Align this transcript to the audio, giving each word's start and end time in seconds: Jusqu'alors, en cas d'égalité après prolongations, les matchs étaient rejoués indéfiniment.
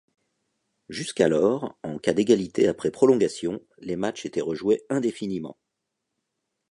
Jusqu'alors, 0.89 1.77
en 1.83 1.99
cas 1.99 2.13
d'égalité 2.15 2.67
après 2.67 2.89
prolongations, 2.89 3.61
les 3.77 3.95
matchs 3.95 4.25
étaient 4.25 4.41
rejoués 4.41 4.81
indéfiniment. 4.89 5.59